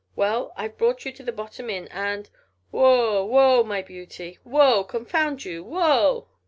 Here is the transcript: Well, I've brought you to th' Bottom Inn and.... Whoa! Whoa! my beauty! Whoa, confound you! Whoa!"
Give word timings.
Well, 0.15 0.51
I've 0.57 0.79
brought 0.79 1.05
you 1.05 1.11
to 1.11 1.23
th' 1.23 1.35
Bottom 1.35 1.69
Inn 1.69 1.87
and.... 1.91 2.27
Whoa! 2.71 3.23
Whoa! 3.23 3.61
my 3.61 3.83
beauty! 3.83 4.39
Whoa, 4.43 4.83
confound 4.83 5.45
you! 5.45 5.63
Whoa!" 5.63 6.27